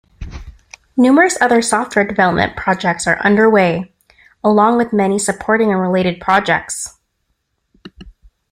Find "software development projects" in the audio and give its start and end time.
1.61-3.05